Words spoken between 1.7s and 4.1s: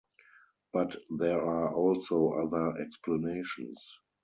also other explanations.